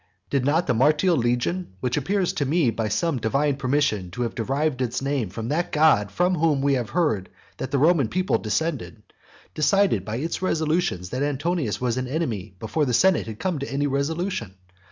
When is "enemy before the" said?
12.07-12.95